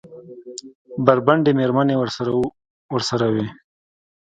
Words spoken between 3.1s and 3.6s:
وې؟